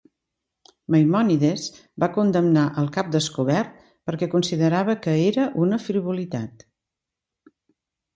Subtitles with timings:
[0.93, 1.65] Maimònides
[2.03, 3.75] va condemnar el cap descobert
[4.11, 6.65] perquè considerava que era una frivolitat.